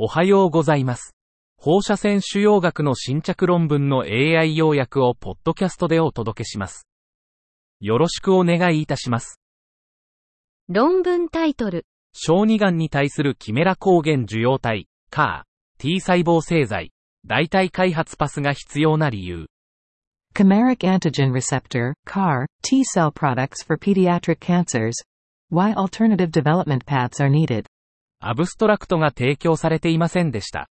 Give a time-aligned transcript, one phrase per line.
[0.00, 1.16] おはようございます。
[1.56, 6.86] 放射線腫瘍学の新着論文の AI 要約をポッドキャストでお届けします。
[7.80, 9.40] よろしくお願いいたします。
[10.68, 15.42] 論文タイトル、小児がんに対するキメラ抗原受容体、CAR、
[15.78, 16.92] T 細胞製剤、
[17.26, 19.46] 代替開発パスが必要な理由。
[20.32, 24.92] Chimeric antigen receptor, CAR, T cell products for pediatric cancers.
[25.50, 27.66] Why alternative development paths are needed.
[28.20, 30.68] アブストラクトが提供されていませんでした。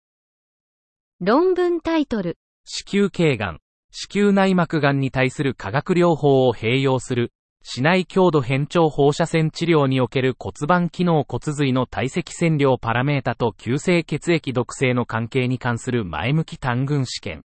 [1.20, 3.59] 論文タイトル、子宮頸がん、
[3.91, 7.31] 子宮内膜がんに対する化学療法を併用する、
[7.63, 17.44] 市内強度変調放射線治療における骨盤機能骨髄の体積線量パラメータと急性血液毒性の関係に関する前向き単群試験。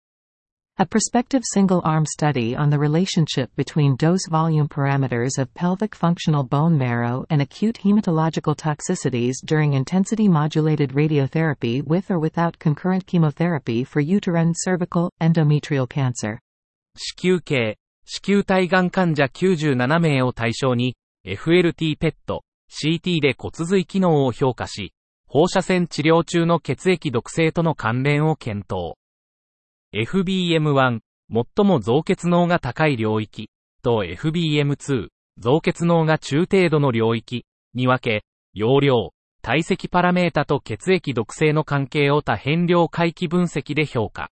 [0.80, 6.76] A prospective single-arm study on the relationship between dose volume parameters of pelvic functional bone
[6.76, 14.00] marrow and acute hematological toxicities during intensity modulated radiotherapy with or without concurrent chemotherapy for
[14.00, 16.38] uterine cervical endometrial cancer.
[16.94, 20.94] 子宮頸、子宮体がん患者97名を対象に、
[21.24, 24.92] FLT ペット、CT で骨髄機能を評価し、
[25.26, 28.98] 放射線治療中の血液毒性との関連を検討。
[29.93, 33.49] FBM1、最も増血能が高い領域、
[33.83, 39.11] と FBM2、増血能が中程度の領域、に分け、容量、
[39.41, 44.29] 体積パラメータと血液毒性の関係を多変量回帰分析で評価。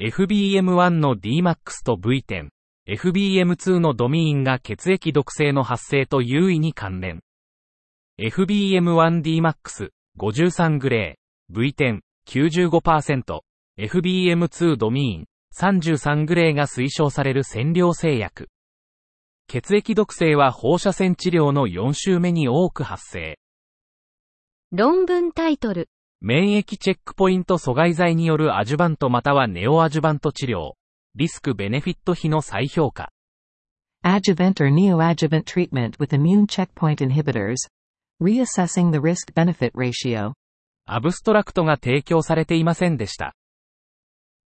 [0.00, 2.48] FBM1 の Dmax と V10、
[2.88, 7.20] FBM2 のドミーンが血液毒性の発生と優位に関連。
[8.20, 13.40] FBM1Dmax、53グレー、V10、95%、
[13.78, 18.48] FBM2 ドミーン、33グレーが推奨される占領製薬。
[19.48, 23.38] 血液毒性は放射線治療の4週目に多く発生。
[24.72, 25.88] 論文タイトル、
[26.20, 30.74] 免疫チェックポイント阻害剤によるアジュバントまたはネオアジュバント治療。
[31.14, 33.10] リスクベネフィット比の再評価。
[34.04, 37.56] Adjuvant or neoadjuvant treatment with immune checkpoint inhibitors.
[38.20, 40.32] Reassessing the risk-benefit ratio.
[40.86, 43.34] アブストラクトが提供されていませんでした。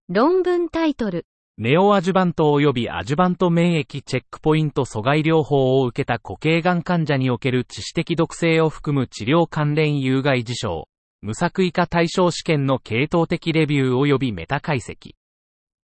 [0.10, 1.26] 論文タイトル、
[1.58, 10.88] ネオアジュバント及びアジュバント免疫チェックポイント阻害療法を受けた固形がん患者における致死的毒性を含む治療関連有害事象。
[11.22, 15.16] 無作為化対象試験の系統的レビュー及びメタ解析。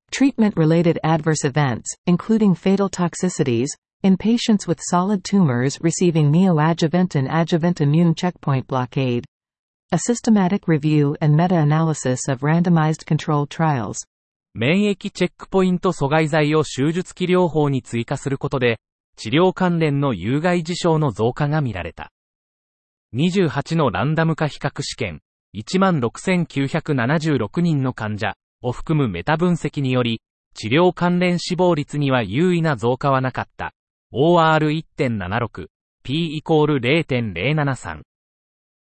[0.10, 3.68] Treatment-related adverse events, including fatal toxicities,
[4.04, 9.26] in patients with solid tumors receiving neoadjuvant and adjuvant immune checkpoint blockade.
[9.92, 13.98] A systematic review and meta-analysis of randomized controlled trials.
[14.56, 18.80] 免疫チェックポイント阻害剤を手術期療法に追加することで、
[19.16, 22.12] 治療関連の有害事象の増加が見られた。
[23.16, 25.22] 28のランダム化比較試験、
[25.56, 30.22] 16,976人の患者を含むメタ分析により、
[30.56, 33.74] 治療関連死亡率には優位な増加はなかった。
[34.14, 35.68] OR1.76、
[36.04, 38.02] P イコール0.073。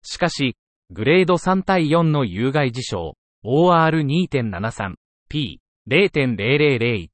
[0.03, 0.55] しかし、
[0.91, 4.97] グレード3対4の有害事象、OR2.73、
[5.28, 7.09] P、0.0001、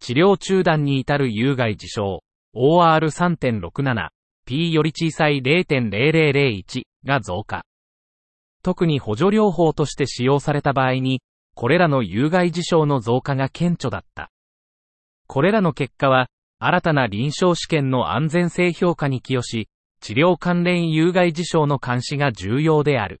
[0.00, 2.22] 治療中断に至る有害事象、
[2.54, 4.08] OR3.67、
[4.46, 7.64] P より小さい0.0001が増加。
[8.62, 11.22] 特に補助療法として使用された場合に、
[11.54, 14.30] これらの有害事象の増加が顕著だった。
[15.26, 16.28] これらの結果は、
[16.58, 19.68] 新たな臨床試験の安全性評価に寄与し、
[20.00, 23.20] 治療関連有害事象の監視が重要である。